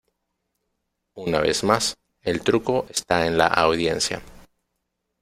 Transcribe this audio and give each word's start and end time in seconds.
Una 1.13 1.41
vez 1.41 1.63
más, 1.63 1.93
el 2.23 2.41
truco 2.41 2.87
está 2.89 3.27
en 3.27 3.37
la 3.37 3.45
audiencia. 3.45 4.23